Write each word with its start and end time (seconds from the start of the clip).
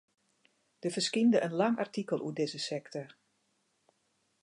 Der 0.83 0.91
ferskynde 0.95 1.43
in 1.49 1.53
lang 1.61 1.75
artikel 1.85 2.23
oer 2.25 2.35
dizze 2.39 2.61
sekte. 2.69 3.01